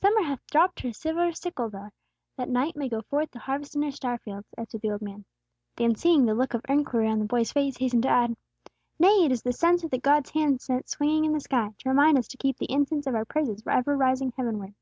[0.00, 1.92] "Summer hath dropped her silver sickle there,
[2.36, 5.24] that Night may go forth to harvest in her star fields," answered the old man.
[5.76, 8.36] Then seeing the look of inquiry on the boy's face, hastened to add,
[8.98, 12.18] "Nay, it is the censer that God's hand set swinging in the sky, to remind
[12.18, 14.74] us to keep the incense of our praises ever rising heavenward.